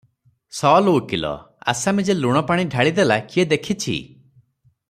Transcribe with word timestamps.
ସୱାଲ 0.59 0.93
ଉକୀଲ- 0.99 1.33
ଆସାମୀ 1.73 2.05
ଯେ 2.09 2.17
ଲୁଣ 2.23 2.43
ପାଣି 2.51 2.67
ଢାଳି 2.77 2.97
ଦେଲା, 3.01 3.19
କିଏ 3.35 3.49
ଦେଖିଛି? 3.55 3.97